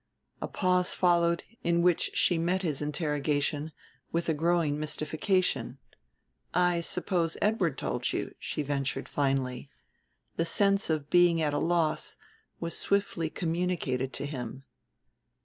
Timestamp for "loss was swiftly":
11.59-13.29